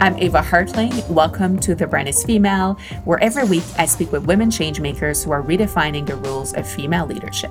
[0.00, 1.06] I'm Eva Hartling.
[1.10, 5.30] Welcome to The Brand is Female, where every week I speak with women changemakers who
[5.30, 7.50] are redefining the rules of female leadership.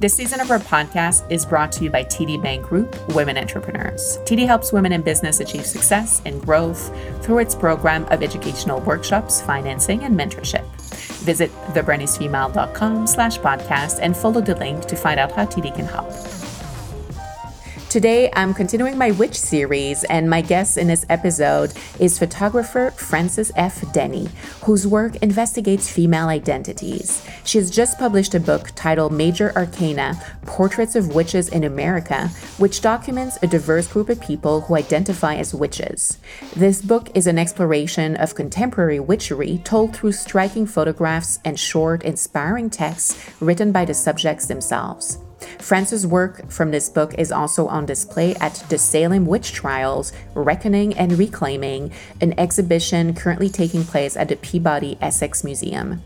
[0.00, 4.16] This season of our podcast is brought to you by TD Bank Group Women Entrepreneurs.
[4.24, 6.90] TD helps women in business achieve success and growth
[7.22, 10.64] through its program of educational workshops, financing, and mentorship.
[11.20, 16.10] Visit thebrandisfemale.com slash podcast and follow the link to find out how TD can help.
[17.92, 23.52] Today, I'm continuing my Witch series, and my guest in this episode is photographer Frances
[23.54, 23.92] F.
[23.92, 24.30] Denny,
[24.62, 27.22] whose work investigates female identities.
[27.44, 32.80] She has just published a book titled Major Arcana Portraits of Witches in America, which
[32.80, 36.16] documents a diverse group of people who identify as witches.
[36.56, 42.70] This book is an exploration of contemporary witchery told through striking photographs and short, inspiring
[42.70, 45.18] texts written by the subjects themselves.
[45.58, 50.94] Frances' work from this book is also on display at the Salem Witch Trials Reckoning
[50.94, 56.02] and Reclaiming, an exhibition currently taking place at the Peabody Essex Museum.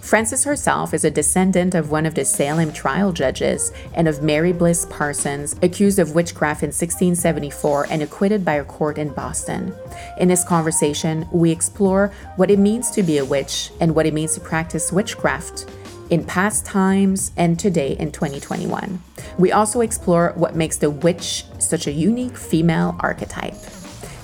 [0.00, 4.52] Frances herself is a descendant of one of the Salem trial judges and of Mary
[4.52, 9.74] Bliss Parsons, accused of witchcraft in 1674 and acquitted by a court in Boston.
[10.18, 14.14] In this conversation, we explore what it means to be a witch and what it
[14.14, 15.66] means to practice witchcraft
[16.14, 19.02] in past times and today in 2021.
[19.36, 23.56] We also explore what makes the witch such a unique female archetype.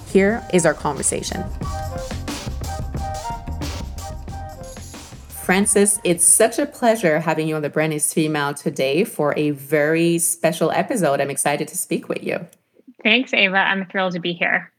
[0.06, 1.42] Here is our conversation.
[5.42, 9.50] Frances, it's such a pleasure having you on the Brand is Female today for a
[9.50, 11.20] very special episode.
[11.20, 12.46] I'm excited to speak with you.
[13.02, 13.56] Thanks, Eva.
[13.56, 14.70] I'm thrilled to be here.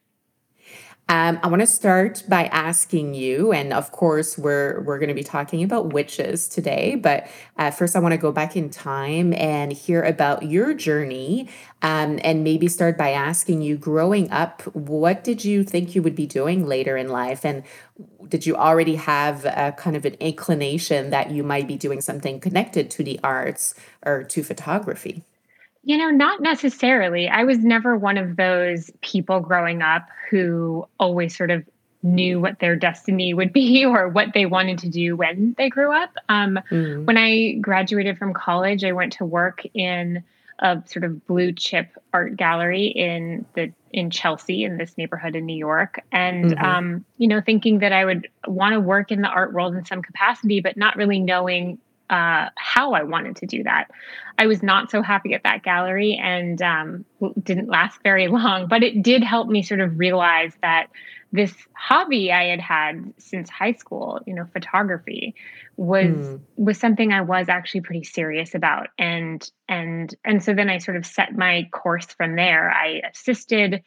[1.12, 5.14] Um, I want to start by asking you, and of course, we're we're going to
[5.14, 6.96] be talking about witches today.
[6.96, 11.50] But uh, first, I want to go back in time and hear about your journey,
[11.82, 16.16] um, and maybe start by asking you, growing up, what did you think you would
[16.16, 17.64] be doing later in life, and
[18.30, 22.40] did you already have a kind of an inclination that you might be doing something
[22.40, 25.26] connected to the arts or to photography?
[25.84, 27.28] You know, not necessarily.
[27.28, 31.66] I was never one of those people growing up who always sort of
[32.04, 35.94] knew what their destiny would be or what they wanted to do when they grew
[35.94, 36.12] up.
[36.30, 37.06] Um, mm.
[37.06, 40.24] When I graduated from college, I went to work in
[40.60, 45.46] a sort of blue chip art gallery in the in Chelsea in this neighborhood in
[45.46, 46.64] New York, and mm-hmm.
[46.64, 49.86] um, you know, thinking that I would want to work in the art world in
[49.86, 51.80] some capacity, but not really knowing
[52.12, 53.90] uh, how I wanted to do that.
[54.38, 57.06] I was not so happy at that gallery and um,
[57.42, 60.88] didn't last very long, but it did help me sort of realize that
[61.34, 65.34] this hobby I had had since high school, you know, photography,
[65.78, 66.42] was mm.
[66.58, 70.98] was something I was actually pretty serious about, and and and so then I sort
[70.98, 72.70] of set my course from there.
[72.70, 73.82] I assisted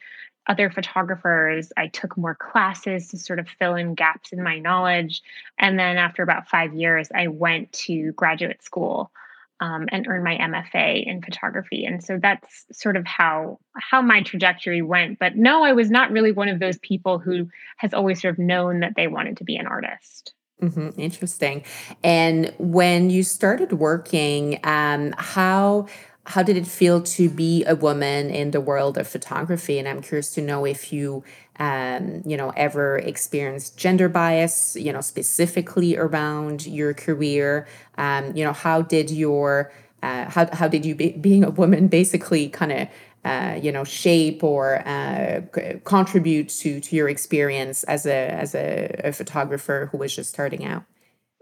[0.47, 1.71] other photographers.
[1.75, 5.21] I took more classes to sort of fill in gaps in my knowledge.
[5.57, 9.11] And then after about five years, I went to graduate school
[9.59, 11.85] um, and earned my MFA in photography.
[11.85, 15.19] And so that's sort of how how my trajectory went.
[15.19, 18.39] But no, I was not really one of those people who has always sort of
[18.39, 20.33] known that they wanted to be an artist.
[20.61, 20.99] Mm-hmm.
[20.99, 21.63] Interesting.
[22.03, 25.87] And when you started working, um, how
[26.27, 29.79] how did it feel to be a woman in the world of photography?
[29.79, 31.23] And i'm curious to know if you
[31.59, 37.67] um, you know ever experienced gender bias you know specifically around your career.
[37.97, 39.71] Um, you know how did your
[40.03, 42.87] uh, how, how did you be, being a woman basically kind of
[43.23, 45.41] uh, you know shape or uh,
[45.83, 50.65] contribute to to your experience as a as a, a photographer who was just starting
[50.65, 50.83] out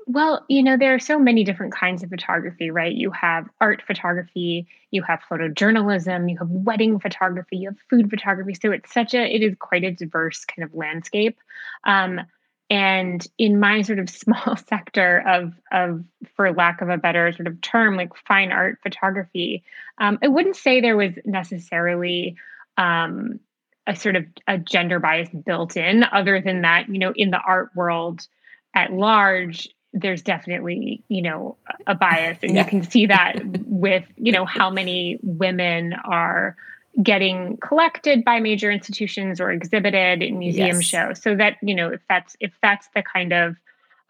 [0.06, 2.94] well, you know, there are so many different kinds of photography, right?
[2.94, 8.54] You have art photography, you have photojournalism, you have wedding photography, you have food photography.
[8.54, 11.38] So it's such a, it is quite a diverse kind of landscape.
[11.86, 12.22] Um,
[12.70, 16.04] and in my sort of small sector of, of,
[16.36, 19.64] for lack of a better sort of term, like fine art photography,
[20.00, 22.36] um, I wouldn't say there was necessarily
[22.78, 23.40] um,
[23.86, 26.04] a sort of a gender bias built in.
[26.04, 28.28] Other than that, you know, in the art world
[28.74, 31.56] at large, there's definitely you know
[31.88, 32.64] a bias and yeah.
[32.64, 36.56] you can see that with you know how many women are
[37.02, 40.84] getting collected by major institutions or exhibited in museum yes.
[40.84, 43.56] shows so that you know if that's if that's the kind of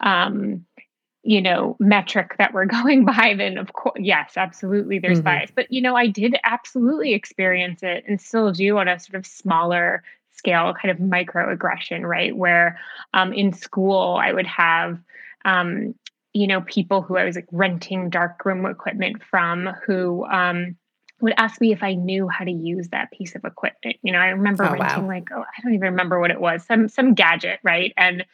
[0.00, 0.64] um
[1.22, 5.24] you know metric that we're going by then of course yes absolutely there's mm-hmm.
[5.24, 9.14] bias but you know i did absolutely experience it and still do on a sort
[9.14, 10.02] of smaller
[10.32, 12.78] scale kind of microaggression right where
[13.14, 14.98] um, in school i would have
[15.44, 15.94] um,
[16.32, 20.76] you know, people who I was like renting darkroom equipment from who um,
[21.20, 23.96] would ask me if I knew how to use that piece of equipment.
[24.02, 25.08] You know, I remember oh, renting wow.
[25.08, 27.94] like, oh, I don't even remember what it was, some some gadget, right?
[27.96, 28.24] And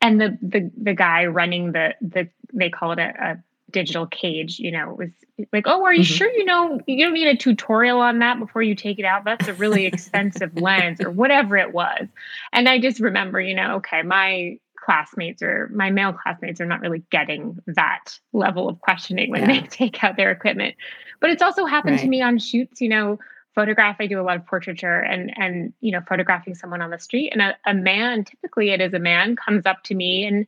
[0.00, 4.58] and the the the guy running the the they call it a, a digital cage,
[4.58, 5.10] you know, was
[5.52, 6.14] like, oh, are you mm-hmm.
[6.14, 9.24] sure you know you don't need a tutorial on that before you take it out?
[9.24, 12.06] That's a really expensive lens or whatever it was.
[12.52, 14.58] And I just remember, you know, okay, my
[14.90, 19.60] classmates or my male classmates are not really getting that level of questioning when yeah.
[19.60, 20.74] they take out their equipment.
[21.20, 22.02] But it's also happened right.
[22.02, 23.18] to me on shoots, you know,
[23.56, 27.00] photograph i do a lot of portraiture and and you know photographing someone on the
[27.00, 30.46] street and a, a man typically it is a man comes up to me and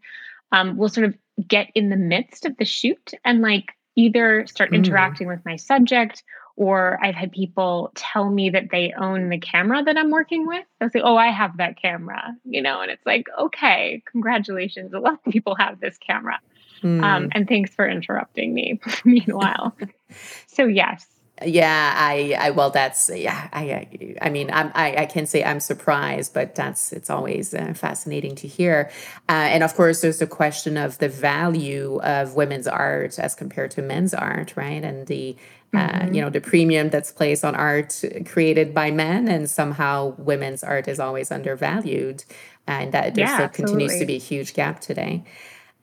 [0.53, 1.19] um, will sort of
[1.49, 4.77] get in the midst of the shoot and like either start mm.
[4.77, 6.23] interacting with my subject
[6.57, 10.65] or I've had people tell me that they own the camera that I'm working with.
[10.79, 14.93] They'll say, Oh, I have that camera, you know, and it's like, okay, congratulations.
[14.93, 16.41] A lot of people have this camera.
[16.83, 17.03] Mm.
[17.03, 19.77] Um, and thanks for interrupting me meanwhile.
[20.47, 21.07] so, yes,
[21.45, 23.89] yeah i i well that's yeah i
[24.21, 28.35] i mean i'm i, I can say i'm surprised but that's it's always uh, fascinating
[28.37, 28.91] to hear
[29.29, 33.71] uh, and of course there's the question of the value of women's art as compared
[33.73, 35.37] to men's art right and the
[35.75, 36.15] uh, mm-hmm.
[36.15, 40.87] you know the premium that's placed on art created by men and somehow women's art
[40.87, 42.25] is always undervalued
[42.67, 43.75] and that there yeah, still absolutely.
[43.75, 45.25] continues to be a huge gap today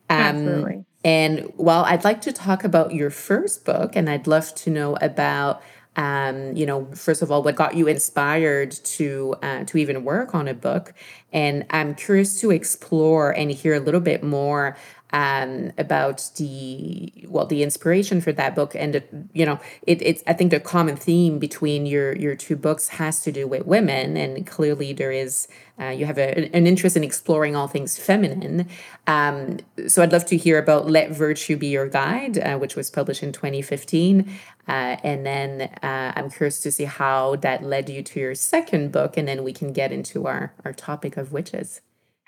[0.09, 4.53] um, absolutely and well, I'd like to talk about your first book, and I'd love
[4.55, 5.61] to know about,
[5.95, 10.35] um, you know, first of all, what got you inspired to uh, to even work
[10.35, 10.93] on a book.
[11.31, 14.75] And I'm curious to explore and hear a little bit more
[15.11, 19.03] um, about the well the inspiration for that book and
[19.33, 23.21] you know it, it's i think the common theme between your your two books has
[23.21, 24.17] to do with women.
[24.17, 25.47] And clearly there is
[25.79, 28.67] uh, you have a, an interest in exploring all things feminine.
[29.07, 32.91] Um, so i'd love to hear about let virtue be your guide uh, which was
[32.91, 34.29] published in 2015
[34.67, 38.91] uh, and then uh, i'm curious to see how that led you to your second
[38.91, 41.81] book and then we can get into our our topic of witches.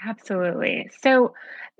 [0.03, 0.89] Absolutely.
[1.01, 1.33] So,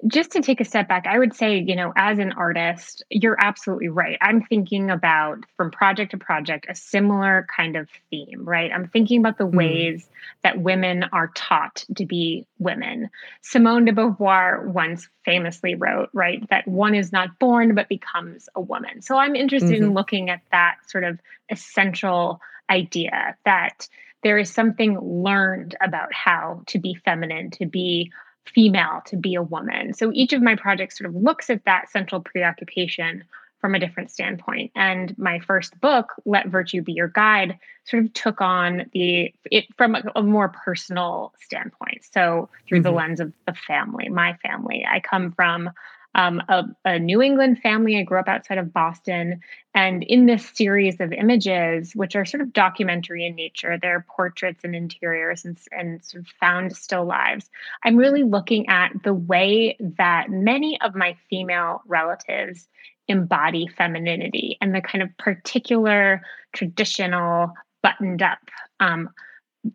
[0.07, 3.38] just to take a step back, I would say, you know, as an artist, you're
[3.39, 4.18] absolutely right.
[4.21, 8.71] I'm thinking about from project to project a similar kind of theme, right?
[8.74, 9.56] I'm thinking about the mm.
[9.56, 10.09] ways
[10.44, 13.09] that women are taught to be women.
[13.42, 18.62] Simone de Beauvoir once famously wrote, right, that one is not born but becomes a
[18.62, 19.01] woman.
[19.01, 19.83] So I'm interested mm-hmm.
[19.83, 21.19] in looking at that sort of
[21.50, 23.88] essential idea that
[24.24, 28.12] there is something learned about how to be feminine, to be
[28.45, 29.93] female, to be a woman.
[29.93, 33.23] So each of my projects sort of looks at that central preoccupation
[33.61, 34.71] from a different standpoint.
[34.75, 39.65] And my first book, Let Virtue Be Your Guide, sort of took on the it
[39.77, 42.03] from a, a more personal standpoint.
[42.11, 42.83] So through mm-hmm.
[42.83, 44.85] the lens of the family, my family.
[44.89, 45.69] I come from
[46.15, 47.97] um, a, a, New England family.
[47.97, 49.39] I grew up outside of Boston.
[49.73, 54.63] And in this series of images, which are sort of documentary in nature, they're portraits
[54.63, 57.49] and interiors and, and sort of found still lives,
[57.83, 62.67] I'm really looking at the way that many of my female relatives
[63.07, 66.21] embody femininity and the kind of particular
[66.53, 68.39] traditional buttoned up
[68.79, 69.09] um,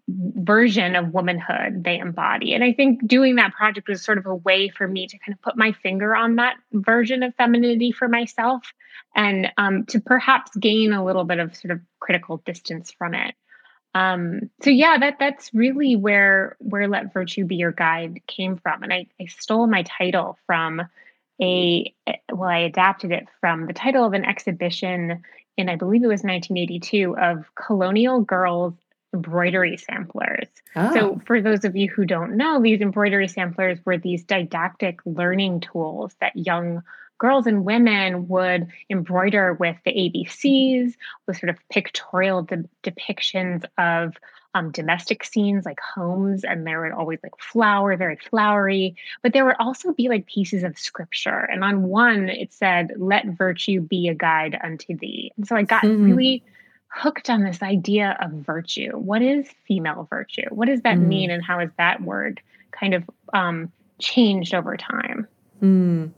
[0.08, 2.54] version of womanhood they embody.
[2.54, 5.34] And I think doing that project was sort of a way for me to kind
[5.34, 8.72] of put my finger on that version of femininity for myself
[9.14, 13.34] and um, to perhaps gain a little bit of sort of critical distance from it.
[13.94, 18.82] Um, so yeah, that that's really where where Let Virtue Be Your Guide came from.
[18.82, 20.82] And I, I stole my title from
[21.40, 21.94] a
[22.30, 25.22] well, I adapted it from the title of an exhibition
[25.56, 28.74] in I believe it was 1982 of colonial girls
[29.16, 30.48] embroidery samplers.
[30.74, 30.94] Oh.
[30.94, 35.60] So, for those of you who don't know, these embroidery samplers were these didactic learning
[35.60, 36.82] tools that young
[37.18, 40.94] girls and women would embroider with the ABCs,
[41.26, 44.14] with sort of pictorial de- depictions of
[44.54, 49.44] um, domestic scenes like homes, and there would always like flower, very flowery, but there
[49.44, 51.38] would also be like pieces of scripture.
[51.38, 55.32] And on one, it said, Let virtue be a guide unto thee.
[55.36, 56.04] And so I got mm-hmm.
[56.04, 56.42] really
[56.88, 58.92] hooked on this idea of virtue.
[58.92, 60.48] What is female virtue?
[60.50, 61.06] What does that mm.
[61.06, 62.40] mean, and how has that word
[62.72, 65.26] kind of um, changed over time?
[65.62, 66.10] Mm.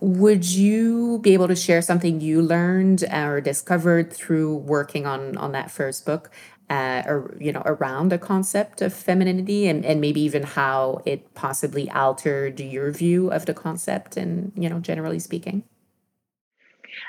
[0.00, 5.52] Would you be able to share something you learned or discovered through working on on
[5.52, 6.30] that first book,
[6.70, 11.34] uh, or you know, around the concept of femininity, and and maybe even how it
[11.34, 15.64] possibly altered your view of the concept, and you know, generally speaking?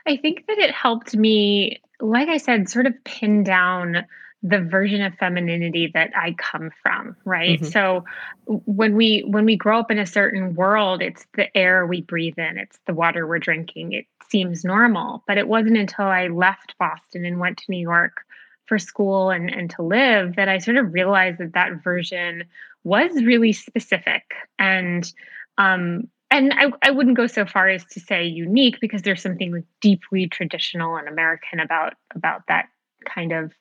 [0.08, 4.06] I think that it helped me like I said, sort of pin down
[4.41, 7.60] the version of femininity that I come from, right?
[7.60, 7.72] Mm-hmm.
[7.72, 8.06] So
[8.46, 12.38] when we when we grow up in a certain world, it's the air we breathe
[12.39, 13.94] in, it's the water we're drinking.
[13.94, 18.22] It seems normal, but it wasn't until I left Boston and went to New York
[18.65, 22.46] for school and and to live that I sort of realized that that version
[22.86, 24.24] was really specific
[24.58, 25.12] and
[25.58, 29.64] um and I, I wouldn't go so far as to say unique because there's something
[29.82, 32.70] deeply traditional and American about about that
[33.06, 33.54] kind of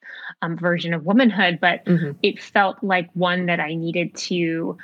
[0.43, 2.13] um, version of womanhood, but mm-hmm.
[2.23, 4.77] it felt like one that I needed to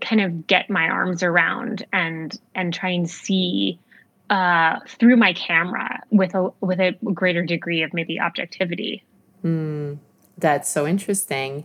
[0.00, 3.80] kind of get my arms around and and try and see
[4.30, 9.04] uh, through my camera with a with a greater degree of maybe objectivity.
[9.44, 9.98] Mm,
[10.38, 11.64] that's so interesting.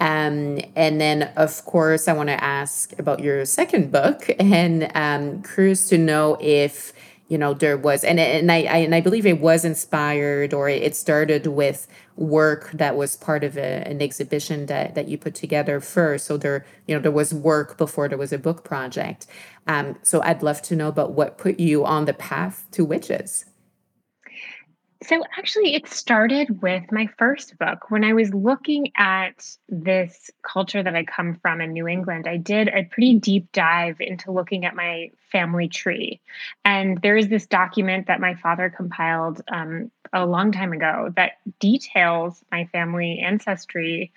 [0.00, 5.42] Um, and then, of course, I want to ask about your second book, and um,
[5.42, 6.92] curious to know if
[7.28, 10.68] you know there was and and I, I, and I believe it was inspired or
[10.68, 15.34] it started with work that was part of a, an exhibition that that you put
[15.34, 16.26] together first.
[16.26, 19.26] So there you know there was work before there was a book project.
[19.66, 23.46] Um so I'd love to know about what put you on the path to witches
[25.02, 27.90] so, actually, it started with my first book.
[27.90, 32.38] When I was looking at this culture that I come from in New England, I
[32.38, 36.20] did a pretty deep dive into looking at my family tree.
[36.64, 41.32] And there is this document that my father compiled um, a long time ago that
[41.60, 44.12] details my family ancestry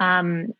[0.00, 0.52] um,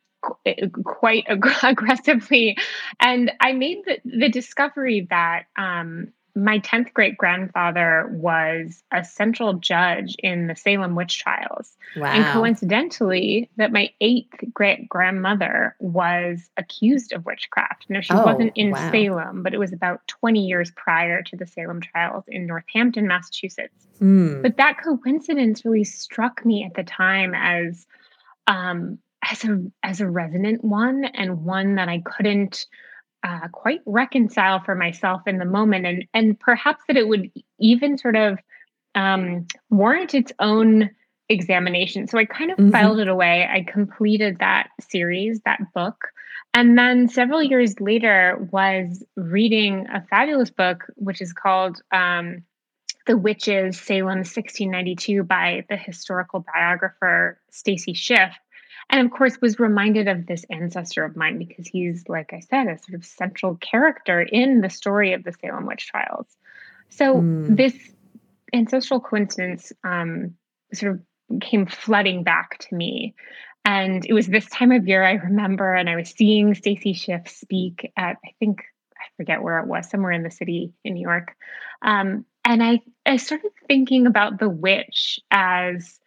[0.85, 2.57] quite ag- aggressively.
[3.01, 5.45] And I made the, the discovery that.
[5.57, 11.77] Um, my 10th great grandfather was a central judge in the Salem witch trials.
[11.97, 12.07] Wow.
[12.07, 17.87] And coincidentally, that my eighth great grandmother was accused of witchcraft.
[17.89, 18.91] No, she oh, wasn't in wow.
[18.91, 23.87] Salem, but it was about 20 years prior to the Salem trials in Northampton, Massachusetts.
[24.01, 24.43] Mm.
[24.43, 27.87] But that coincidence really struck me at the time as
[28.49, 28.99] um,
[29.31, 32.67] as a as a resonant one and one that I couldn't
[33.25, 37.97] uh, quite reconcile for myself in the moment, and and perhaps that it would even
[37.97, 38.39] sort of
[38.95, 40.91] um, warrant its own
[41.29, 42.07] examination.
[42.07, 42.71] So I kind of mm-hmm.
[42.71, 43.49] filed it away.
[43.51, 46.09] I completed that series, that book.
[46.53, 52.45] And then several years later was reading a fabulous book, which is called um,
[53.07, 58.35] The Witches, Salem 1692 by the historical biographer Stacy Schiff
[58.91, 62.67] and of course was reminded of this ancestor of mine because he's like i said
[62.67, 66.27] a sort of central character in the story of the salem witch trials.
[66.91, 67.57] So mm.
[67.57, 67.75] this
[68.53, 70.35] ancestral coincidence um,
[70.73, 73.15] sort of came flooding back to me.
[73.65, 77.29] And it was this time of year i remember and i was seeing stacy schiff
[77.29, 78.63] speak at i think
[78.99, 81.35] i forget where it was somewhere in the city in new york.
[81.81, 85.99] Um, and i i started thinking about the witch as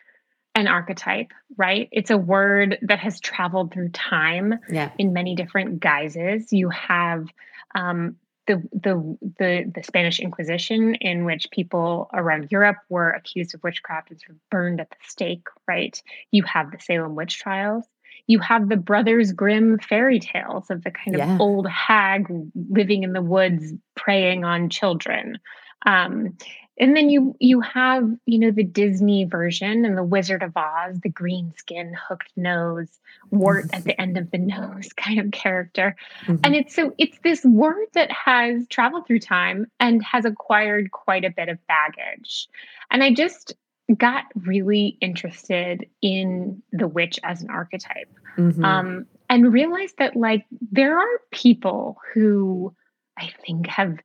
[0.57, 1.87] an archetype, right?
[1.91, 4.89] It's a word that has traveled through time yeah.
[4.97, 6.51] in many different guises.
[6.51, 7.27] You have
[7.75, 8.15] um,
[8.47, 14.09] the, the the the Spanish Inquisition, in which people around Europe were accused of witchcraft
[14.09, 16.01] and sort of burned at the stake, right?
[16.31, 17.85] You have the Salem witch trials.
[18.25, 23.13] You have the Brothers Grimm fairy tales of the kind of old hag living in
[23.13, 25.37] the woods preying on children.
[25.85, 26.35] Um,
[26.79, 30.99] and then you you have you know the disney version and the wizard of oz
[31.01, 32.99] the green skin hooked nose
[33.31, 36.35] wart at the end of the nose kind of character mm-hmm.
[36.43, 41.25] and it's so it's this word that has traveled through time and has acquired quite
[41.25, 42.47] a bit of baggage
[42.91, 43.53] and i just
[43.97, 48.65] got really interested in the witch as an archetype mm-hmm.
[48.65, 52.73] um, and realized that like there are people who
[53.17, 53.97] i think have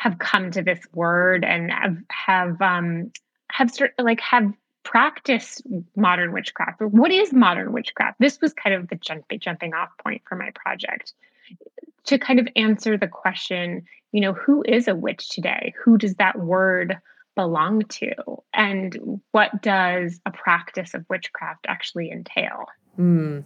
[0.00, 3.12] have come to this word and have have um
[3.52, 4.50] have like have
[4.82, 5.62] practiced
[5.94, 6.80] modern witchcraft.
[6.80, 8.18] What is modern witchcraft?
[8.18, 11.12] This was kind of the jumping jumping off point for my project
[12.04, 15.74] to kind of answer the question, you know, who is a witch today?
[15.84, 16.96] Who does that word
[17.34, 18.14] belong to?
[18.54, 22.64] And what does a practice of witchcraft actually entail?
[22.98, 23.44] Mm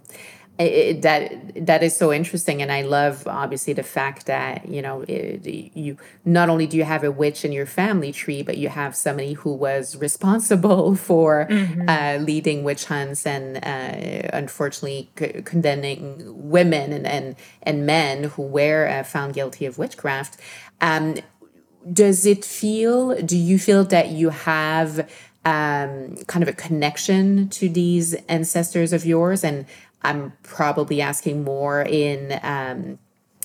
[0.58, 5.04] it, that that is so interesting and i love obviously the fact that you know
[5.08, 8.68] it, you not only do you have a witch in your family tree but you
[8.68, 11.88] have somebody who was responsible for mm-hmm.
[11.88, 18.42] uh, leading witch hunts and uh, unfortunately c- condemning women and, and and men who
[18.42, 20.36] were uh, found guilty of witchcraft
[20.80, 21.16] um,
[21.92, 25.08] does it feel do you feel that you have
[25.44, 29.66] um, kind of a connection to these ancestors of yours and
[30.04, 32.98] I'm probably asking more in um,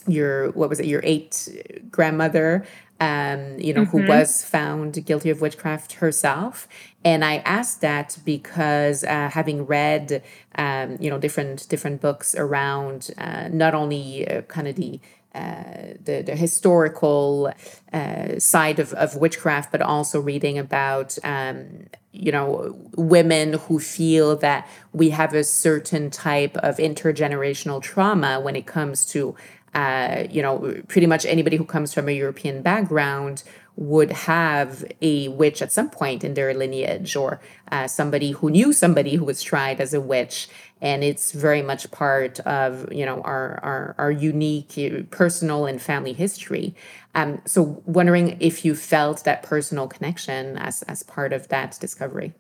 [0.08, 1.48] your what was it your eight
[1.90, 2.66] grandmother
[3.00, 3.98] um, you know, mm-hmm.
[3.98, 6.68] who was found guilty of witchcraft herself.
[7.06, 10.22] And I asked that because uh, having read,
[10.56, 15.00] um, you know, different different books around uh, not only uh, kind of the
[15.36, 17.54] uh, the, the historical
[17.94, 24.36] uh, side of, of witchcraft, but also reading about, um, you know, women who feel
[24.38, 29.36] that we have a certain type of intergenerational trauma when it comes to
[29.74, 33.44] uh, you know, pretty much anybody who comes from a European background
[33.76, 37.40] would have a witch at some point in their lineage or
[37.72, 40.50] uh, somebody who knew somebody who was tried as a witch
[40.82, 45.82] and it's very much part of you know our our, our unique uh, personal and
[45.82, 46.76] family history
[47.16, 52.34] um, so wondering if you felt that personal connection as as part of that discovery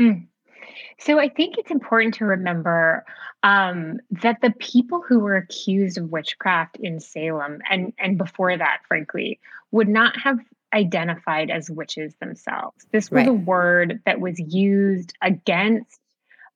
[0.00, 0.26] mm.
[0.98, 3.04] So I think it's important to remember
[3.42, 8.82] um, that the people who were accused of witchcraft in Salem and and before that,
[8.86, 9.40] frankly,
[9.72, 10.38] would not have
[10.72, 12.86] identified as witches themselves.
[12.92, 13.28] This was right.
[13.28, 16.00] a word that was used against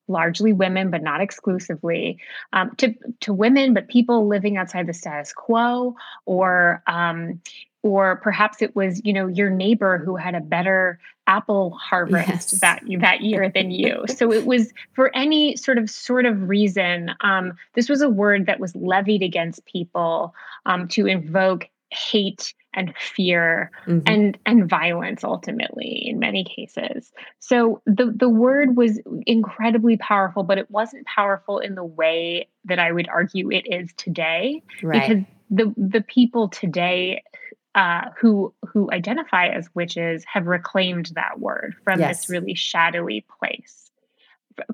[0.08, 2.18] largely women, but not exclusively,
[2.52, 7.40] um, to to women, but people living outside the status quo, or um,
[7.86, 10.98] or perhaps it was you know your neighbor who had a better
[11.28, 12.60] apple harvest yes.
[12.60, 17.10] that that year than you so it was for any sort of sort of reason
[17.20, 20.34] um, this was a word that was levied against people
[20.66, 24.00] um, to invoke hate and fear mm-hmm.
[24.06, 30.58] and and violence ultimately in many cases so the the word was incredibly powerful but
[30.58, 35.08] it wasn't powerful in the way that i would argue it is today right.
[35.08, 37.22] because the the people today
[37.76, 42.22] uh, who who identify as witches have reclaimed that word from yes.
[42.22, 43.90] this really shadowy place.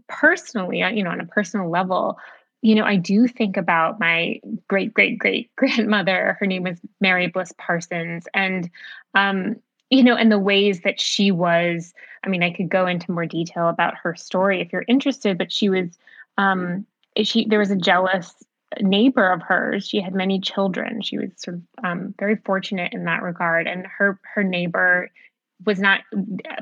[0.09, 2.17] Personally, uh, you know, on a personal level,
[2.63, 6.37] you know, I do think about my great great great grandmother.
[6.41, 8.71] Her name was Mary Bliss Parsons, and
[9.15, 9.57] um,
[9.91, 11.93] you know, and the ways that she was.
[12.25, 15.53] I mean, I could go into more detail about her story if you're interested, but
[15.53, 15.99] she was.
[16.39, 16.87] Um,
[17.23, 18.35] she there was a jealous
[18.81, 23.05] neighbor of hers she had many children she was sort of um, very fortunate in
[23.05, 25.11] that regard and her her neighbor
[25.67, 26.01] was not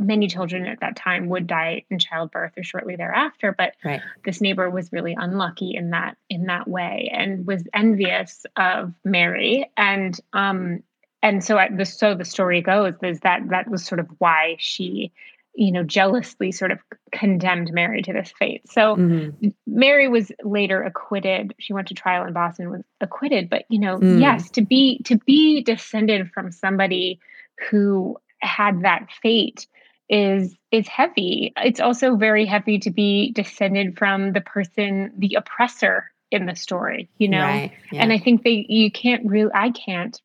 [0.00, 4.00] many children at that time would die in childbirth or shortly thereafter but right.
[4.24, 9.70] this neighbor was really unlucky in that in that way and was envious of mary
[9.76, 10.82] and um
[11.22, 15.12] and so the so the story goes is that that was sort of why she
[15.54, 16.78] you know, jealously sort of
[17.12, 18.68] condemned Mary to this fate.
[18.70, 19.48] So mm-hmm.
[19.66, 21.54] Mary was later acquitted.
[21.58, 23.50] She went to trial in Boston, was acquitted.
[23.50, 24.20] But you know, mm.
[24.20, 27.20] yes, to be to be descended from somebody
[27.68, 29.66] who had that fate
[30.08, 31.52] is is heavy.
[31.56, 37.08] It's also very heavy to be descended from the person, the oppressor in the story,
[37.18, 37.40] you know.
[37.40, 37.72] Right.
[37.92, 38.02] Yeah.
[38.02, 40.20] And I think they you can't really I can't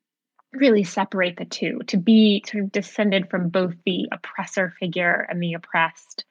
[0.54, 5.42] really separate the two to be sort of descended from both the oppressor figure and
[5.42, 6.26] the oppressed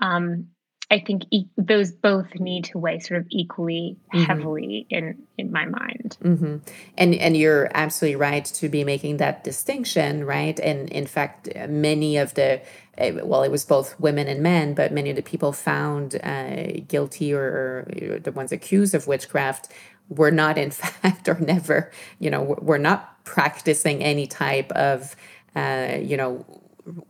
[0.00, 0.48] um,
[0.90, 4.24] i think e- those both need to weigh sort of equally mm-hmm.
[4.24, 6.56] heavily in in my mind mm-hmm.
[6.96, 12.16] and and you're absolutely right to be making that distinction right and in fact many
[12.16, 12.60] of the
[12.98, 16.66] eh, well it was both women and men but many of the people found uh,
[16.86, 19.68] guilty or, or the ones accused of witchcraft
[20.08, 25.14] were not in fact or never you know were not practicing any type of,
[25.54, 26.46] uh, you know,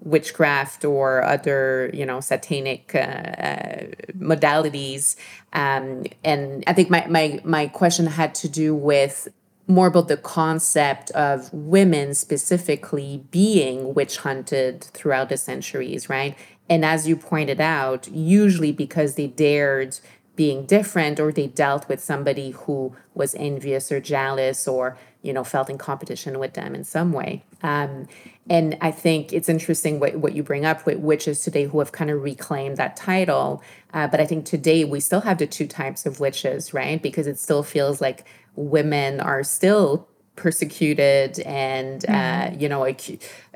[0.01, 3.87] witchcraft or other, you know, satanic uh, uh,
[4.19, 5.17] modalities.
[5.53, 9.29] Um, and I think my, my, my question had to do with
[9.67, 16.37] more about the concept of women specifically being witch hunted throughout the centuries, right?
[16.71, 19.99] And as you pointed out, usually because they dared
[20.37, 25.45] being different or they dealt with somebody who was envious or jealous or you know
[25.45, 27.45] felt in competition with them in some way.
[27.63, 28.09] Um,
[28.51, 31.93] and i think it's interesting what, what you bring up with witches today who have
[31.93, 33.63] kind of reclaimed that title.
[33.93, 37.03] Uh, but i think today we still have the two types of witches right?
[37.03, 42.55] Because it still feels like women are still persecuted and uh, mm-hmm.
[42.55, 42.87] uh, you know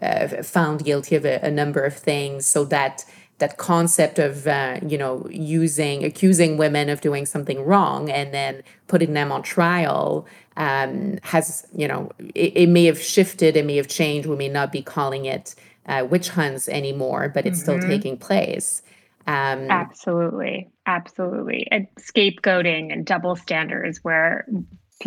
[0.03, 3.05] uh, found guilty of a, a number of things so that
[3.39, 8.63] that concept of uh, you know using accusing women of doing something wrong and then
[8.87, 13.77] putting them on trial um, has you know it, it, may have shifted it may
[13.77, 15.55] have changed we may not be calling it
[15.87, 17.81] uh, witch hunts anymore but it's mm-hmm.
[17.81, 18.83] still taking place.
[19.27, 20.69] Um, absolutely.
[20.87, 21.69] Absolutely.
[21.71, 24.47] And scapegoating and double standards where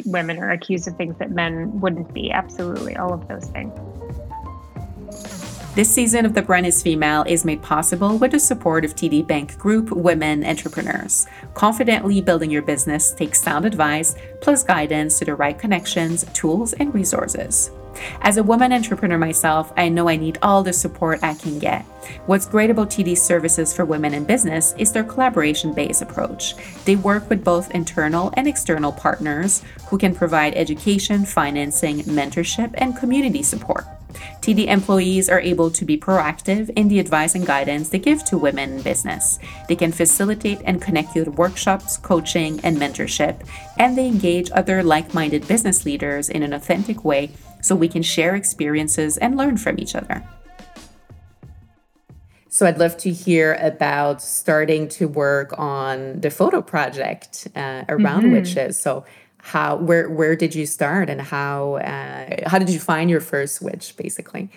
[0.06, 2.32] women are accused of things that men wouldn't be.
[2.32, 2.96] Absolutely.
[2.96, 3.78] All of those things
[5.76, 9.28] this season of The Brand is Female is made possible with the support of TD
[9.28, 11.28] Bank Group Women Entrepreneurs.
[11.54, 16.94] Confidently building your business takes sound advice plus guidance to the right connections, tools, and
[16.94, 17.72] resources.
[18.22, 21.84] As a woman entrepreneur myself, I know I need all the support I can get.
[22.26, 26.56] What's great about TD's services for women in business is their collaboration based approach.
[26.86, 32.96] They work with both internal and external partners who can provide education, financing, mentorship, and
[32.96, 33.86] community support.
[34.42, 38.38] TD employees are able to be proactive in the advice and guidance they give to
[38.38, 39.40] women in business.
[39.68, 43.46] They can facilitate and connect you with workshops, coaching, and mentorship,
[43.78, 48.04] and they engage other like minded business leaders in an authentic way so we can
[48.04, 50.24] share experiences and learn from each other.
[52.56, 58.24] So I'd love to hear about starting to work on the photo project uh, around
[58.24, 58.32] mm-hmm.
[58.32, 58.80] witches.
[58.80, 59.04] So
[59.46, 63.62] how where where did you start and how uh, how did you find your first
[63.62, 64.50] witch basically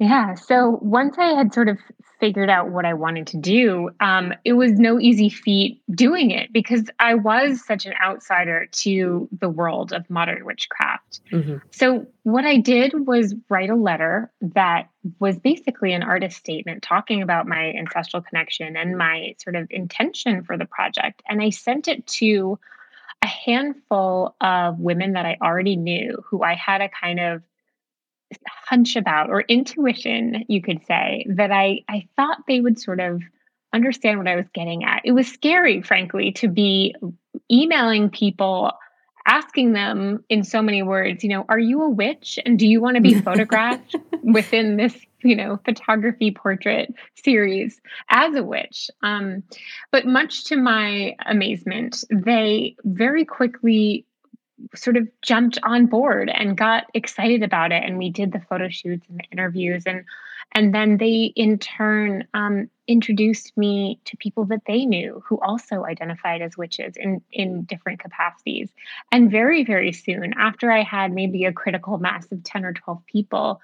[0.00, 1.78] yeah so once i had sort of
[2.18, 6.52] figured out what i wanted to do um, it was no easy feat doing it
[6.52, 11.58] because i was such an outsider to the world of modern witchcraft mm-hmm.
[11.70, 14.88] so what i did was write a letter that
[15.20, 20.42] was basically an artist statement talking about my ancestral connection and my sort of intention
[20.42, 22.58] for the project and i sent it to
[23.22, 27.42] a handful of women that I already knew who I had a kind of
[28.46, 33.22] hunch about or intuition, you could say, that I, I thought they would sort of
[33.72, 35.02] understand what I was getting at.
[35.04, 36.94] It was scary, frankly, to be
[37.50, 38.72] emailing people
[39.30, 42.38] asking them in so many words, you know, are you a witch?
[42.44, 48.34] And do you want to be photographed within this you know photography portrait series as
[48.34, 48.90] a witch?
[49.02, 49.44] Um,
[49.92, 54.04] but much to my amazement they very quickly
[54.74, 57.82] sort of jumped on board and got excited about it.
[57.84, 59.84] And we did the photo shoots and the interviews.
[59.86, 60.04] And
[60.52, 65.84] and then they in turn um, introduced me to people that they knew who also
[65.84, 68.68] identified as witches in in different capacities.
[69.12, 73.06] And very very soon after i had maybe a critical mass of 10 or 12
[73.06, 73.60] people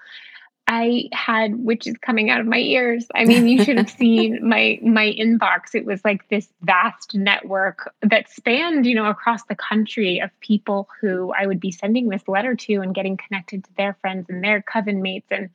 [0.69, 3.07] I had witches coming out of my ears.
[3.15, 5.73] I mean, you should have seen my my inbox.
[5.73, 10.89] It was like this vast network that spanned, you know, across the country of people
[10.99, 14.43] who I would be sending this letter to and getting connected to their friends and
[14.43, 15.49] their coven mates and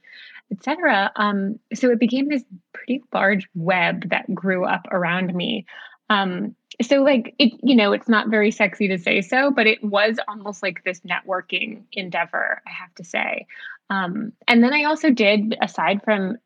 [0.51, 1.13] etc.
[1.17, 5.67] Um, so it became this pretty large web that grew up around me.
[6.09, 9.83] Um, so like it you know it's not very sexy to say so but it
[9.85, 13.47] was almost like this networking endeavor i have to say
[13.93, 16.39] um, and then I also did, aside from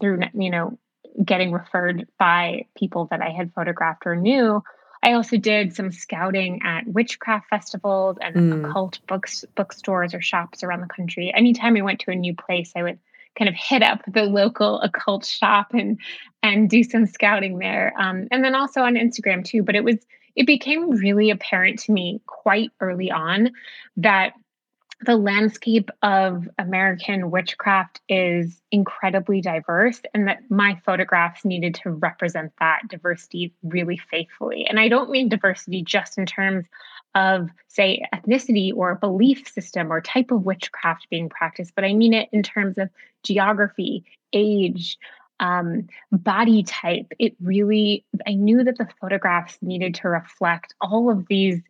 [0.00, 0.78] through, you know,
[1.22, 4.62] getting referred by people that I had photographed or knew,
[5.02, 8.70] I also did some scouting at witchcraft festivals and mm.
[8.70, 11.30] occult books, bookstores or shops around the country.
[11.34, 12.98] Anytime I went to a new place, I would
[13.38, 16.00] kind of hit up the local occult shop and
[16.42, 17.92] and do some scouting there.
[17.98, 19.62] Um, and then also on Instagram too.
[19.62, 19.98] But it was
[20.34, 23.50] it became really apparent to me quite early on
[23.98, 24.32] that
[25.00, 32.52] the landscape of American witchcraft is incredibly diverse, and that my photographs needed to represent
[32.60, 34.66] that diversity really faithfully.
[34.66, 36.64] And I don't mean diversity just in terms
[37.14, 42.14] of, say, ethnicity or belief system or type of witchcraft being practiced, but I mean
[42.14, 42.88] it in terms of
[43.22, 44.98] geography, age,
[45.40, 47.12] um, body type.
[47.18, 51.60] It really, I knew that the photographs needed to reflect all of these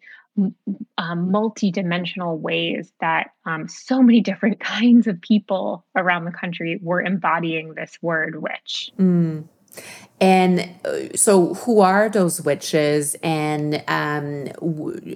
[0.99, 7.01] um, multi-dimensional ways that um, so many different kinds of people around the country were
[7.01, 8.91] embodying this word witch.
[8.99, 9.45] Mm.
[10.21, 13.15] and uh, so who are those witches?
[13.23, 14.49] And um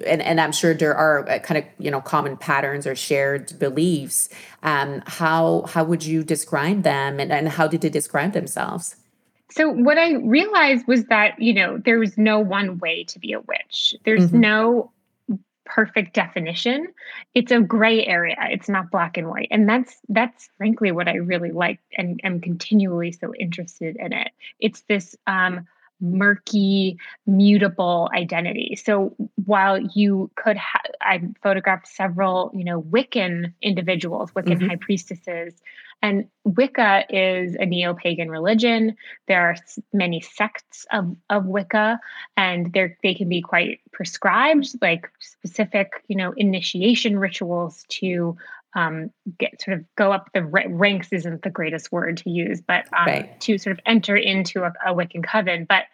[0.07, 3.59] and, and i'm sure there are uh, kind of you know common patterns or shared
[3.59, 4.29] beliefs.
[4.63, 7.21] Um how how would you describe them?
[7.21, 8.97] And, and how did they describe themselves?
[9.51, 13.33] So what i realized was that you know there was no one way to be
[13.33, 13.95] a witch.
[14.05, 14.41] There's mm-hmm.
[14.41, 14.93] no
[15.75, 16.89] perfect definition
[17.35, 19.49] it's a gray area it's not black and white.
[19.51, 24.31] And that's that's frankly what i really like and am continually so interested in it.
[24.59, 25.67] It's this um
[26.03, 28.75] murky mutable identity.
[28.75, 34.69] So while you could have i photographed several you know wiccan individuals wiccan mm-hmm.
[34.69, 35.55] high priestesses
[36.03, 38.97] and Wicca is a neo pagan religion.
[39.29, 39.57] There are
[39.93, 42.01] many sects of, of Wicca,
[42.37, 48.37] and they can be quite prescribed, like specific, you know, initiation rituals to
[48.75, 52.87] um, get sort of go up the ranks isn't the greatest word to use, but
[52.97, 53.41] um, right.
[53.41, 55.67] to sort of enter into a, a Wiccan coven.
[55.69, 55.85] But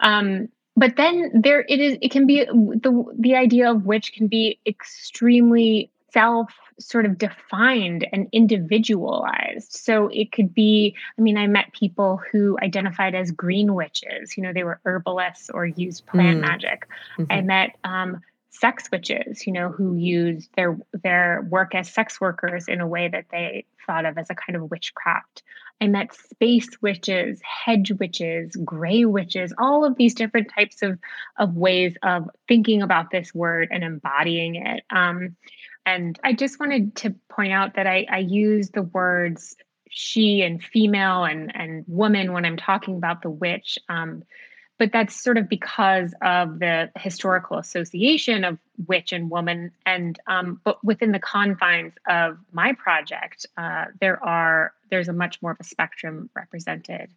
[0.00, 1.96] um, but then there it is.
[2.02, 8.06] It can be the the idea of which can be extremely self sort of defined
[8.12, 9.72] and individualized.
[9.72, 14.42] So it could be, I mean, I met people who identified as green witches, you
[14.42, 16.42] know, they were herbalists or used plant mm.
[16.42, 16.88] magic.
[17.18, 17.32] Mm-hmm.
[17.32, 22.68] I met um, sex witches, you know, who used their their work as sex workers
[22.68, 25.42] in a way that they thought of as a kind of witchcraft.
[25.80, 30.98] I met space witches, hedge witches, gray witches, all of these different types of,
[31.36, 34.84] of ways of thinking about this word and embodying it.
[34.88, 35.36] Um,
[35.86, 39.56] and I just wanted to point out that I, I use the words
[39.90, 43.78] she and female and, and woman when I'm talking about the witch.
[43.88, 44.24] Um,
[44.78, 48.58] but that's sort of because of the historical association of
[48.88, 49.70] witch and woman.
[49.86, 55.40] And um, but within the confines of my project uh, there are there's a much
[55.42, 57.10] more of a spectrum represented.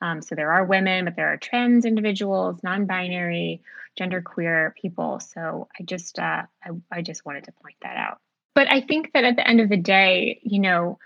[0.00, 3.62] Um, so there are women but there are trans individuals non-binary
[3.98, 5.20] genderqueer people.
[5.20, 8.18] So i just uh, I, I just wanted to point that out.
[8.54, 10.98] But i think that at the end of the day you know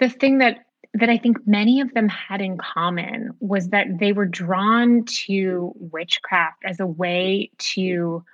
[0.00, 4.12] the thing that that I think many of them had in common was that they
[4.12, 8.24] were drawn to witchcraft as a way to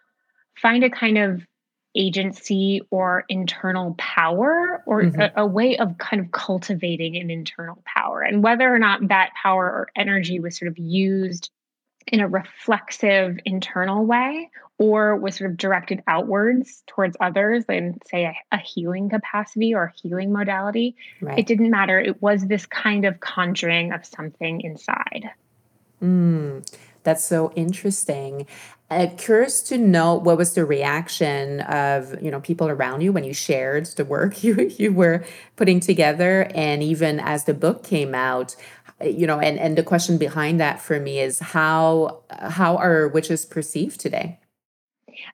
[0.56, 1.42] find a kind of
[1.96, 5.20] agency or internal power or mm-hmm.
[5.20, 8.20] a, a, way of kind of cultivating an internal power.
[8.20, 11.50] And whether or not that power or energy was sort of used
[12.06, 18.24] in a reflexive internal way or was sort of directed outwards towards others in say
[18.24, 21.38] a, a healing capacity or a healing modality right.
[21.38, 21.98] it didn't matter.
[22.00, 25.30] It was this kind of conjuring of something inside.
[26.02, 26.68] Mm,
[27.04, 28.46] that's so interesting.
[28.90, 33.24] Uh, curious to know what was the reaction of you know people around you when
[33.24, 35.24] you shared the work you you were
[35.56, 36.50] putting together?
[36.54, 38.56] And even as the book came out
[39.04, 43.44] you know and and the question behind that for me is how how are witches
[43.44, 44.38] perceived today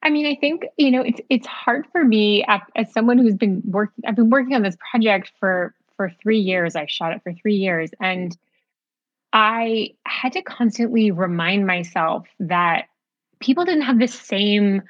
[0.03, 3.63] I mean, I think you know it's it's hard for me as, someone who's been
[3.65, 4.05] working.
[4.07, 6.77] I've been working on this project for for three years.
[6.77, 8.37] I shot it for three years, and
[9.33, 12.87] I had to constantly remind myself that
[13.41, 14.83] people didn't have the same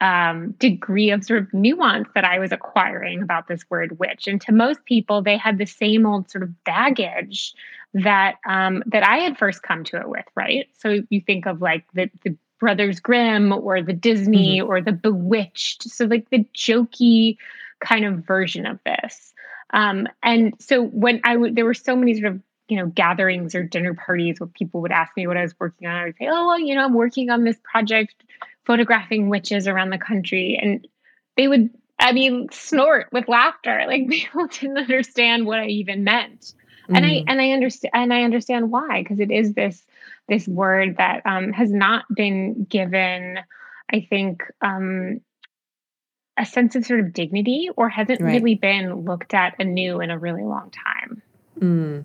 [0.00, 4.26] um, degree of sort of nuance that I was acquiring about this word witch.
[4.26, 7.54] And to most people, they had the same old sort of baggage
[7.94, 10.68] that um, that I had first come to it with, right?
[10.78, 14.70] So you think of like the the Brothers Grimm or the Disney mm-hmm.
[14.70, 17.36] or the Bewitched, so like the jokey
[17.84, 19.34] kind of version of this.
[19.70, 23.56] Um, and so when I would, there were so many sort of you know gatherings
[23.56, 25.96] or dinner parties where people would ask me what I was working on.
[25.96, 28.14] I would say, "Oh, well, you know, I'm working on this project,
[28.64, 30.86] photographing witches around the country," and
[31.36, 33.82] they would, I mean, snort with laughter.
[33.88, 36.54] Like people didn't understand what I even meant
[36.88, 37.24] and i mm.
[37.28, 39.84] and i understand and i understand why because it is this
[40.32, 43.38] this word that um, has not been given
[43.92, 45.20] i think um,
[46.38, 48.32] a sense of sort of dignity or hasn't right.
[48.32, 51.22] really been looked at anew in a really long time
[51.60, 52.04] mm.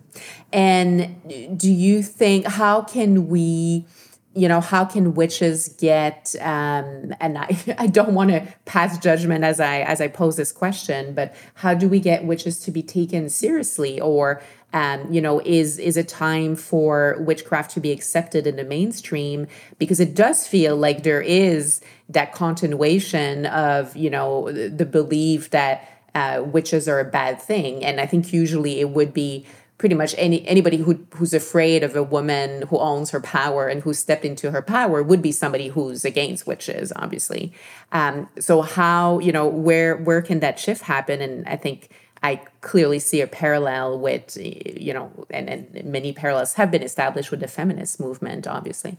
[0.52, 3.86] and do you think how can we
[4.34, 9.42] you know how can witches get um, and I, I don't want to pass judgment
[9.42, 12.82] as i as i pose this question but how do we get witches to be
[12.82, 14.00] taken seriously?
[14.00, 14.40] Or
[14.72, 19.46] um, you know, is is a time for witchcraft to be accepted in the mainstream?
[19.78, 26.02] Because it does feel like there is that continuation of you know the belief that
[26.14, 29.46] uh, witches are a bad thing, and I think usually it would be
[29.78, 33.82] pretty much any anybody who who's afraid of a woman who owns her power and
[33.82, 37.52] who stepped into her power would be somebody who's against witches obviously
[37.92, 41.88] um, so how you know where where can that shift happen and i think
[42.22, 47.30] I clearly see a parallel with, you know, and, and many parallels have been established
[47.30, 48.98] with the feminist movement, obviously.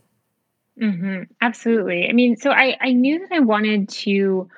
[0.82, 1.24] Mm-hmm.
[1.42, 2.08] Absolutely.
[2.08, 4.50] I mean, so I, I knew that I wanted to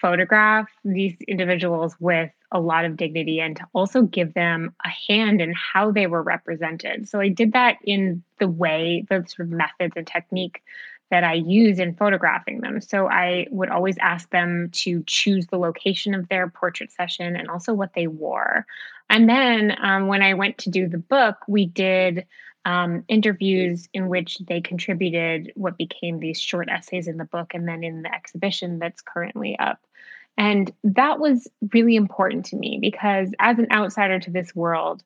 [0.00, 5.40] photograph these individuals with a lot of dignity and to also give them a hand
[5.40, 7.08] in how they were represented.
[7.08, 10.62] So I did that in the way, the sort of methods and technique
[11.10, 12.80] that I use in photographing them.
[12.80, 17.48] So I would always ask them to choose the location of their portrait session and
[17.48, 18.66] also what they wore.
[19.08, 22.26] And then um, when I went to do the book, we did
[22.64, 27.66] um, interviews in which they contributed what became these short essays in the book and
[27.66, 29.80] then in the exhibition that's currently up.
[30.38, 35.02] And that was really important to me because as an outsider to this world,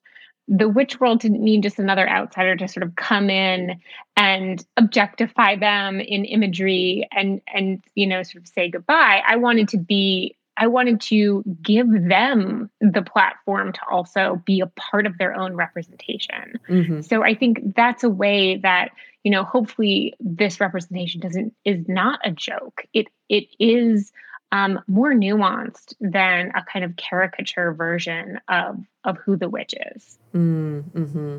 [0.46, 3.80] the witch world didn't mean just another outsider to sort of come in
[4.16, 9.22] and objectify them in imagery and and you know sort of say goodbye.
[9.26, 14.66] I wanted to be i wanted to give them the platform to also be a
[14.66, 16.60] part of their own representation.
[16.68, 17.00] Mm-hmm.
[17.00, 18.90] so i think that's a way that
[19.22, 22.82] you know hopefully this representation doesn't is not a joke.
[22.92, 24.12] It it is
[24.52, 30.18] um, more nuanced than a kind of caricature version of of who the witch is.
[30.32, 31.38] Mm, mm-hmm.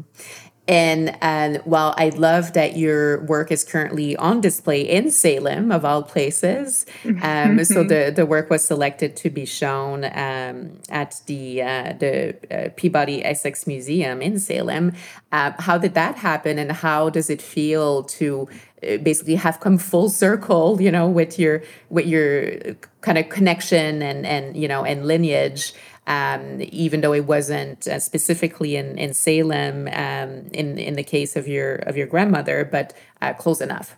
[0.66, 5.84] And and while I love that your work is currently on display in Salem, of
[5.84, 6.86] all places,
[7.22, 12.38] um, so the, the work was selected to be shown um, at the uh, the
[12.50, 14.94] uh, Peabody Essex Museum in Salem.
[15.34, 18.48] Uh, how did that happen, and how does it feel to
[19.04, 20.82] basically have come full circle?
[20.82, 25.74] You know, with your with your kind of connection and and you know and lineage
[26.08, 31.36] um, even though it wasn't uh, specifically in in Salem um, in in the case
[31.36, 33.96] of your of your grandmother, but uh, close enough.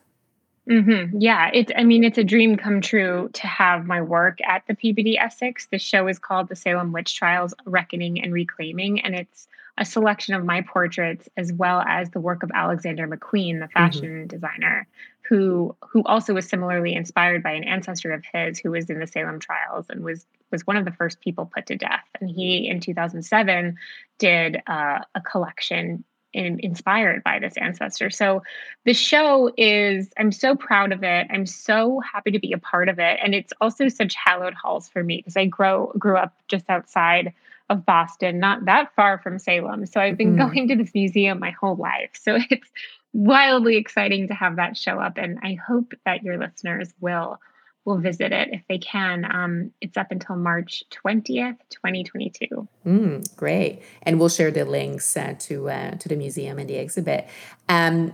[0.69, 1.17] Mm-hmm.
[1.19, 1.71] Yeah, it's.
[1.75, 5.67] I mean, it's a dream come true to have my work at the Peabody Essex.
[5.67, 10.33] The show is called The Salem Witch Trials: Reckoning and Reclaiming, and it's a selection
[10.33, 13.73] of my portraits as well as the work of Alexander McQueen, the mm-hmm.
[13.73, 14.27] fashion mm-hmm.
[14.27, 14.87] designer,
[15.21, 19.07] who who also was similarly inspired by an ancestor of his who was in the
[19.07, 22.05] Salem trials and was was one of the first people put to death.
[22.21, 23.77] And he in 2007
[24.19, 28.09] did uh, a collection in, inspired by this ancestor.
[28.09, 28.43] So
[28.83, 31.27] the show is I'm so proud of it.
[31.31, 34.87] I'm so happy to be a part of it, and it's also such hallowed halls
[34.87, 37.33] for me because I grow grew up just outside
[37.69, 39.85] of Boston, not that far from Salem.
[39.85, 40.51] So I've been mm.
[40.51, 42.11] going to this museum my whole life.
[42.13, 42.69] So it's
[43.15, 47.39] wildly exciting to have that show up and i hope that your listeners will
[47.85, 53.81] will visit it if they can um, it's up until march 20th 2022 mm, great
[54.01, 57.25] and we'll share the links uh, to uh, to the museum and the exhibit
[57.69, 58.11] um,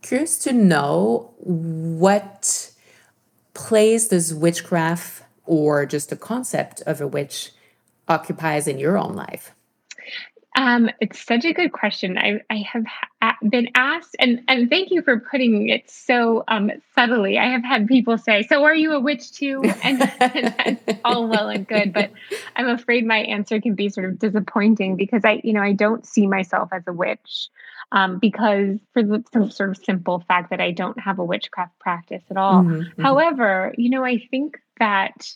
[0.00, 2.72] curious to know what
[3.52, 7.50] place does witchcraft or just the concept of a witch
[8.08, 9.52] occupies in your own life
[10.54, 12.18] um, it's such a good question.
[12.18, 16.70] I, I have ha- been asked, and, and thank you for putting it so um,
[16.94, 17.38] subtly.
[17.38, 21.26] I have had people say, "So are you a witch too?" And, and that's all
[21.26, 22.12] well and good, but
[22.56, 26.06] I'm afraid my answer can be sort of disappointing because I, you know, I don't
[26.06, 27.48] see myself as a witch
[27.92, 31.78] um, because for the for sort of simple fact that I don't have a witchcraft
[31.78, 32.62] practice at all.
[32.62, 33.02] Mm-hmm, mm-hmm.
[33.02, 35.34] However, you know, I think that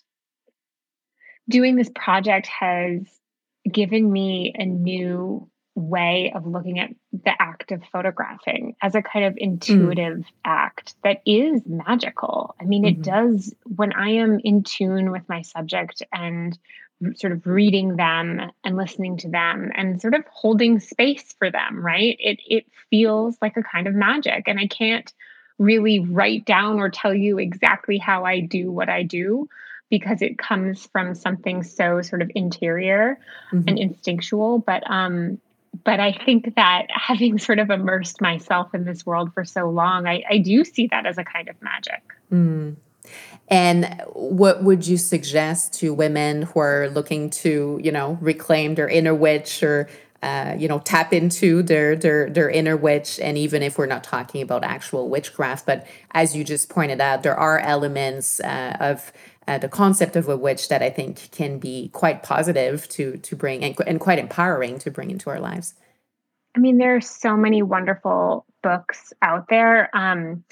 [1.48, 3.00] doing this project has
[3.70, 9.26] given me a new way of looking at the act of photographing as a kind
[9.26, 9.38] of mm.
[9.38, 10.24] intuitive mm.
[10.44, 12.54] act that is magical.
[12.60, 13.00] I mean, mm-hmm.
[13.00, 16.58] it does, when I am in tune with my subject and
[17.16, 21.84] sort of reading them and listening to them and sort of holding space for them,
[21.84, 22.16] right?
[22.18, 24.44] It, it feels like a kind of magic.
[24.48, 25.12] And I can't
[25.58, 29.46] really write down or tell you exactly how I do what I do
[29.90, 33.18] because it comes from something so sort of interior
[33.52, 33.68] mm-hmm.
[33.68, 35.38] and instinctual but um
[35.84, 40.06] but i think that having sort of immersed myself in this world for so long
[40.06, 42.76] i, I do see that as a kind of magic mm.
[43.48, 48.88] and what would you suggest to women who are looking to you know reclaim their
[48.88, 49.88] inner witch or
[50.22, 54.02] uh, you know tap into their their their inner witch and even if we're not
[54.02, 59.12] talking about actual witchcraft but as you just pointed out there are elements uh, of
[59.48, 63.36] uh, the concept of a witch that I think can be quite positive to to
[63.36, 65.74] bring and, and quite empowering to bring into our lives.
[66.56, 69.94] I mean, there are so many wonderful books out there.
[69.94, 70.44] Um,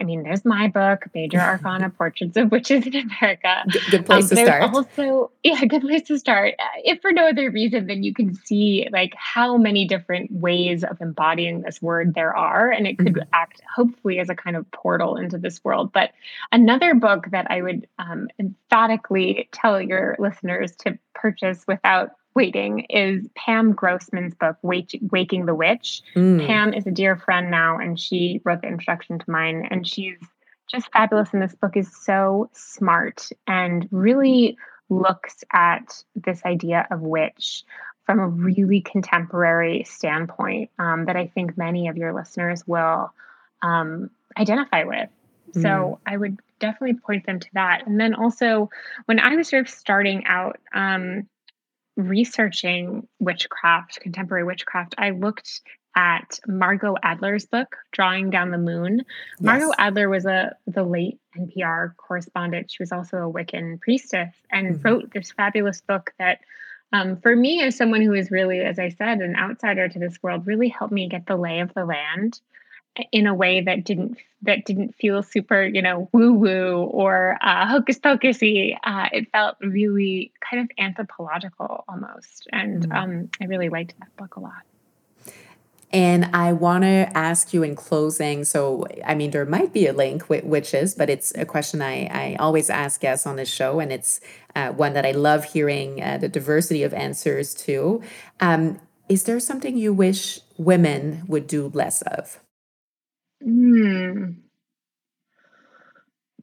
[0.00, 3.64] I mean, there's my book, Major Arcana Portraits of Witches in America.
[3.70, 4.62] Good, good place um, to start.
[4.74, 6.54] Also, yeah, good place to start.
[6.84, 11.00] If for no other reason than you can see like how many different ways of
[11.02, 13.28] embodying this word there are, and it could mm-hmm.
[13.34, 15.92] act hopefully as a kind of portal into this world.
[15.92, 16.12] But
[16.50, 23.26] another book that I would um, emphatically tell your listeners to purchase without waiting is
[23.34, 26.02] Pam Grossman's book, Waking the Witch.
[26.14, 26.46] Mm.
[26.46, 30.18] Pam is a dear friend now, and she wrote the introduction to mine, and she's
[30.70, 31.30] just fabulous.
[31.32, 34.56] And this book is so smart and really
[34.88, 37.64] looks at this idea of witch
[38.06, 43.12] from a really contemporary standpoint um, that I think many of your listeners will
[43.62, 45.08] um, identify with.
[45.52, 45.62] Mm.
[45.62, 47.86] So I would definitely point them to that.
[47.86, 48.70] And then also,
[49.06, 51.28] when I was sort of starting out, um,
[51.96, 55.60] researching witchcraft, contemporary witchcraft, I looked
[55.96, 58.98] at Margot Adler's book, Drawing Down the Moon.
[58.98, 59.04] Yes.
[59.40, 62.70] Margot Adler was a the late NPR correspondent.
[62.70, 64.82] She was also a Wiccan priestess and mm-hmm.
[64.82, 66.40] wrote this fabulous book that
[66.92, 70.20] um, for me as someone who is really, as I said, an outsider to this
[70.22, 72.40] world, really helped me get the lay of the land
[73.12, 77.66] in a way that didn't that didn't feel super you know woo woo or uh,
[77.66, 78.76] hocus pocusy.
[78.84, 82.96] Uh, it felt really kind of anthropological almost, and mm.
[82.96, 84.62] um, I really liked that book a lot.
[85.92, 88.44] And I want to ask you in closing.
[88.44, 92.06] So, I mean, there might be a link which is, but it's a question I,
[92.06, 93.80] I always ask guests on this show.
[93.80, 94.20] And it's
[94.54, 98.02] uh, one that I love hearing uh, the diversity of answers to.
[98.38, 102.38] Um, is there something you wish women would do less of?
[103.42, 104.32] Hmm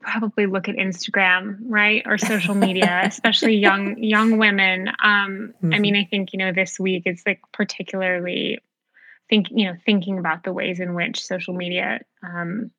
[0.08, 4.88] probably look at Instagram, right, or social media, especially young young women.
[4.88, 5.74] Um, mm-hmm.
[5.74, 8.60] I mean, I think you know this week it's like particularly
[9.30, 12.72] think you know thinking about the ways in which social media, um,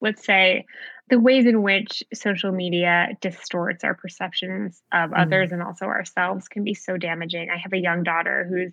[0.00, 0.66] let's say,
[1.10, 5.20] the ways in which social media distorts our perceptions of mm-hmm.
[5.20, 7.50] others and also ourselves can be so damaging.
[7.50, 8.72] I have a young daughter who's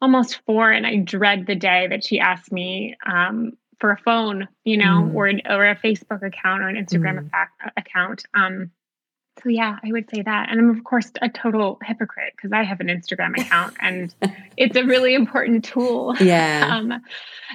[0.00, 2.96] almost four, and I dread the day that she asks me.
[3.04, 5.14] Um, for a phone, you know, mm.
[5.14, 7.70] or or a Facebook account or an Instagram mm.
[7.76, 8.24] account.
[8.34, 8.70] Um,
[9.42, 10.50] so yeah, I would say that.
[10.50, 14.14] And I'm of course a total hypocrite because I have an Instagram account and
[14.56, 16.14] it's a really important tool.
[16.20, 16.68] Yeah.
[16.70, 17.00] Um,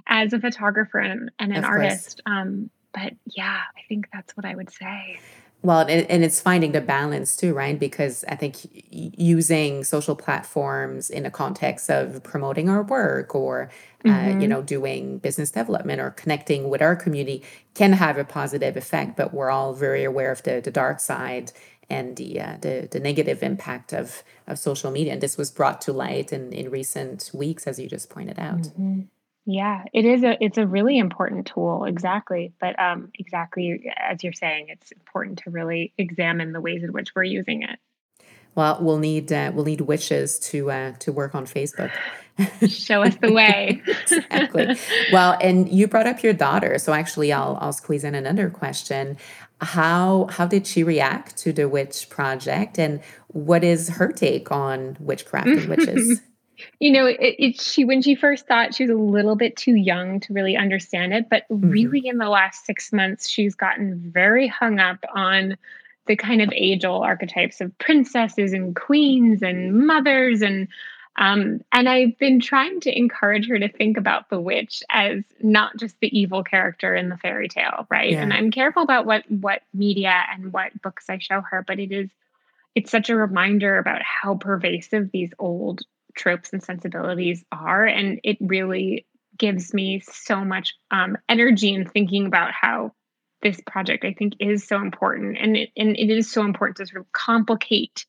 [0.08, 2.22] as a photographer and, and an artist.
[2.26, 5.20] Um, but yeah, I think that's what I would say.
[5.62, 7.78] Well, and, and it's finding the balance too, right?
[7.78, 13.70] Because I think using social platforms in the context of promoting our work or,
[14.06, 14.40] uh, mm-hmm.
[14.40, 17.44] you know, doing business development or connecting with our community
[17.74, 19.18] can have a positive effect.
[19.18, 21.52] But we're all very aware of the, the dark side
[21.90, 25.12] and the, uh, the the negative impact of of social media.
[25.14, 28.62] And this was brought to light in in recent weeks, as you just pointed out.
[28.62, 29.02] Mm-hmm.
[29.52, 32.54] Yeah, it is a it's a really important tool, exactly.
[32.62, 37.16] But um, exactly as you're saying, it's important to really examine the ways in which
[37.16, 37.80] we're using it.
[38.54, 41.92] Well, we'll need uh, we'll need witches to uh, to work on Facebook.
[42.68, 43.82] Show us the way.
[43.88, 44.76] exactly.
[45.12, 49.18] Well, and you brought up your daughter, so actually, I'll I'll squeeze in another question.
[49.62, 54.96] How how did she react to the witch project, and what is her take on
[55.00, 56.22] witchcraft and witches?
[56.80, 59.76] you know, it, it, she when she first thought she was a little bit too
[59.76, 61.70] young to really understand it, but mm-hmm.
[61.70, 65.58] really in the last six months, she's gotten very hung up on
[66.08, 70.68] the kind of age-old archetypes of princesses and queens and mothers and
[71.20, 75.76] um, and I've been trying to encourage her to think about the witch as not
[75.78, 78.12] just the evil character in the fairy tale, right?
[78.12, 78.22] Yeah.
[78.22, 81.92] And I'm careful about what what media and what books I show her, but it
[81.92, 82.10] is
[82.74, 85.82] it's such a reminder about how pervasive these old
[86.16, 87.86] tropes and sensibilities are.
[87.86, 89.06] And it really
[89.38, 92.94] gives me so much um, energy in thinking about how
[93.42, 95.38] this project I think is so important.
[95.40, 98.06] And it, and it is so important to sort of complicate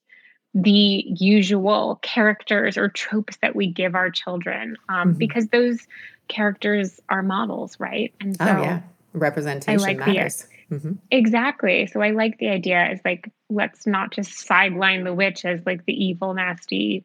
[0.53, 5.19] the usual characters or tropes that we give our children um, mm-hmm.
[5.19, 5.87] because those
[6.29, 8.13] characters are models, right?
[8.21, 8.81] And oh, so oh, yeah.
[9.13, 10.47] representation like matters.
[10.69, 10.93] The, mm-hmm.
[11.13, 11.87] Exactly.
[11.87, 15.85] So I like the idea is like, let's not just sideline the witch as like
[15.87, 17.05] the evil, nasty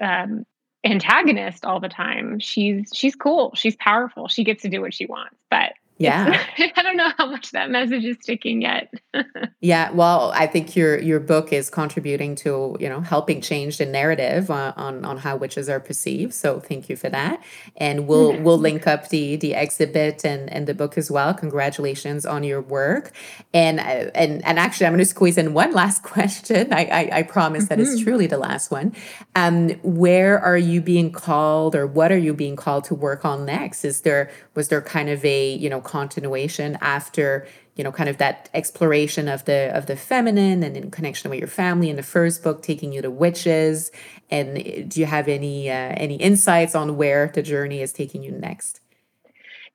[0.00, 0.44] um,
[0.84, 2.38] antagonist all the time.
[2.38, 3.52] She's she's cool.
[3.54, 4.28] She's powerful.
[4.28, 5.36] She gets to do what she wants.
[5.50, 6.44] But yeah.
[6.76, 8.92] I don't know how much that message is sticking yet.
[9.60, 13.86] yeah, well, I think your your book is contributing to, you know, helping change the
[13.86, 16.34] narrative on, on, on how witches are perceived.
[16.34, 17.42] So thank you for that.
[17.76, 21.32] And we'll we'll link up the the exhibit and and the book as well.
[21.32, 23.12] Congratulations on your work.
[23.54, 26.74] And uh, and and actually I'm going to squeeze in one last question.
[26.74, 28.04] I I, I promise that mm-hmm.
[28.04, 28.94] truly the last one.
[29.34, 33.46] Um where are you being called or what are you being called to work on
[33.46, 33.82] next?
[33.82, 38.18] Is there was there kind of a, you know, continuation after you know kind of
[38.18, 42.02] that exploration of the of the feminine and in connection with your family in the
[42.02, 43.90] first book taking you to witches
[44.30, 48.22] and eh, do you have any uh, any insights on where the journey is taking
[48.22, 48.80] you next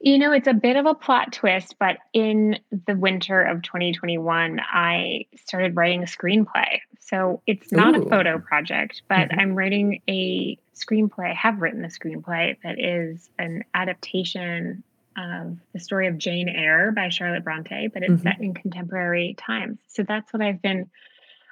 [0.03, 2.57] you know, it's a bit of a plot twist, but in
[2.87, 6.79] the winter of 2021, I started writing a screenplay.
[6.99, 8.03] So it's not Ooh.
[8.03, 9.39] a photo project, but mm-hmm.
[9.39, 11.29] I'm writing a screenplay.
[11.29, 14.83] I have written a screenplay that is an adaptation
[15.17, 18.23] of the story of Jane Eyre by Charlotte Bronte, but it's mm-hmm.
[18.23, 19.79] set in contemporary times.
[19.87, 20.89] So that's what I've been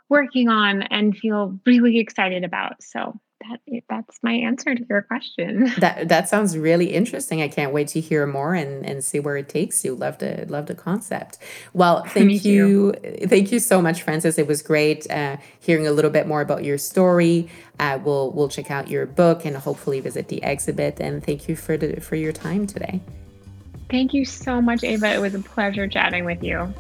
[0.08, 2.82] working on and feel really excited about.
[2.82, 5.72] So that that's my answer to your question.
[5.80, 7.42] That that sounds really interesting.
[7.42, 9.96] I can't wait to hear more and and see where it takes you.
[9.96, 11.38] Love the love the concept.
[11.74, 12.94] Well, thank you,
[13.28, 14.38] thank you so much, Frances.
[14.38, 17.50] It was great uh, hearing a little bit more about your story.
[17.80, 21.00] Uh, we'll we'll check out your book and hopefully visit the exhibit.
[21.00, 23.02] And thank you for the for your time today.
[23.90, 25.14] Thank you so much, Eva.
[25.14, 26.74] It was a pleasure chatting with you.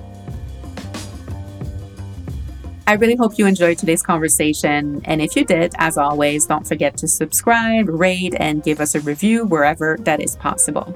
[2.89, 5.01] I really hope you enjoyed today's conversation.
[5.05, 8.99] And if you did, as always, don't forget to subscribe, rate, and give us a
[9.01, 10.91] review wherever that is possible.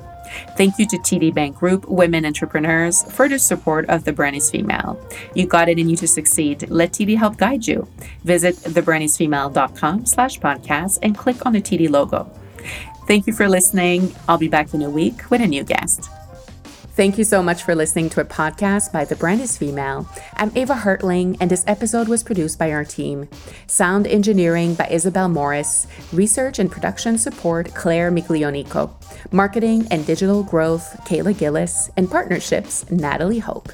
[0.57, 4.49] Thank you to TD Bank Group Women Entrepreneurs for the support of The Brand is
[4.49, 4.99] Female.
[5.35, 6.67] You got it in you to succeed.
[6.69, 7.87] Let TD help guide you.
[8.23, 12.31] Visit thebrandisfemale.com slash podcast and click on the TD logo.
[13.05, 14.15] Thank you for listening.
[14.27, 16.09] I'll be back in a week with a new guest.
[16.95, 20.07] Thank you so much for listening to a podcast by The Brand is Female.
[20.35, 23.27] I'm Eva Hartling, and this episode was produced by our team.
[23.65, 28.91] Sound engineering by Isabel Morris, research and production support Claire Miglionico,
[29.33, 33.69] marketing and digital growth Kayla Gillis, and partnerships Natalie Hope.